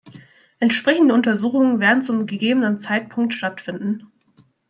Entsprechende 0.59 1.13
Untersuchungen 1.13 1.79
werden 1.79 2.01
zum 2.01 2.25
gegebenen 2.25 2.79
Zeitpunkt 2.79 3.35
stattfinden. 3.35 4.07